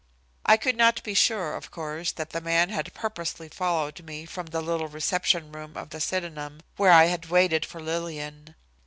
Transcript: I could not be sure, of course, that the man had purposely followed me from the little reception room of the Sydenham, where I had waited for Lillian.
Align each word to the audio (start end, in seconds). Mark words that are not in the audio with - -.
I 0.47 0.57
could 0.57 0.75
not 0.75 1.03
be 1.03 1.13
sure, 1.13 1.55
of 1.55 1.69
course, 1.69 2.11
that 2.13 2.31
the 2.31 2.41
man 2.41 2.69
had 2.69 2.91
purposely 2.95 3.49
followed 3.49 4.03
me 4.03 4.25
from 4.25 4.47
the 4.47 4.59
little 4.59 4.87
reception 4.87 5.51
room 5.51 5.77
of 5.77 5.91
the 5.91 6.01
Sydenham, 6.01 6.61
where 6.75 6.91
I 6.91 7.05
had 7.05 7.27
waited 7.27 7.67
for 7.67 7.79
Lillian. 7.79 8.55